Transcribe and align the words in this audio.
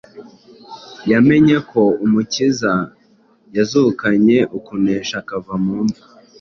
Yamenye 1.11 1.55
ko 1.69 1.81
Umukiza 2.05 2.73
yazukanye 3.55 4.37
ukunesha 4.57 5.15
akava 5.21 5.53
mu 5.63 5.77
mva 5.85 6.01